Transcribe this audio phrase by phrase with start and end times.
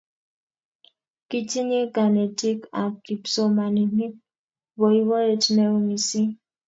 [1.29, 4.13] Kitinnye kanetik ak kipsomaninik
[4.77, 6.31] boiboyet neo mising